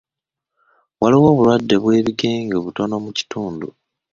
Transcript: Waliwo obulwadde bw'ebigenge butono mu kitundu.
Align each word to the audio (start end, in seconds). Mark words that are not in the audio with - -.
Waliwo 0.99 1.27
obulwadde 1.31 1.75
bw'ebigenge 1.83 2.57
butono 2.65 2.95
mu 3.05 3.11
kitundu. 3.17 3.67